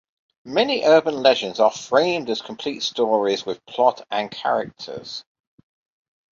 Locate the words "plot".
3.67-4.03